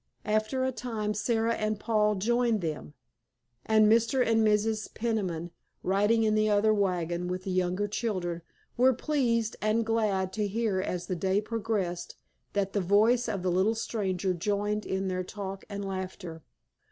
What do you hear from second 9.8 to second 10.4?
glad